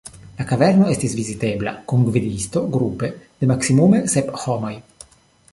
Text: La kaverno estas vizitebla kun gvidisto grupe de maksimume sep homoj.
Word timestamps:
La 0.41 0.45
kaverno 0.51 0.87
estas 0.93 1.13
vizitebla 1.19 1.75
kun 1.91 2.07
gvidisto 2.09 2.65
grupe 2.79 3.13
de 3.43 3.53
maksimume 3.55 4.05
sep 4.15 4.37
homoj. 4.47 4.77